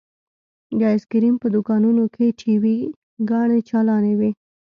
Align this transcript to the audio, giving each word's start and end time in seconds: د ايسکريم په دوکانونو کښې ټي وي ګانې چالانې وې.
د 0.79 0.81
ايسکريم 0.93 1.35
په 1.39 1.47
دوکانونو 1.55 2.01
کښې 2.13 2.29
ټي 2.39 2.53
وي 2.63 2.77
ګانې 3.29 3.59
چالانې 3.69 4.13
وې. 4.19 4.31